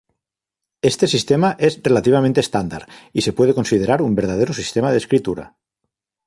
Este 0.89 1.05
sistema 1.05 1.55
es 1.59 1.79
relativamente 1.83 2.39
estándar, 2.39 2.87
y 3.13 3.21
se 3.21 3.33
puede 3.33 3.53
considerar 3.53 4.01
un 4.01 4.15
verdadero 4.15 4.51
sistema 4.51 4.89
de 4.91 4.97
escritura. 4.97 5.55